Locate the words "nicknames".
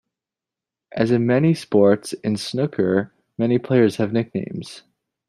4.11-4.81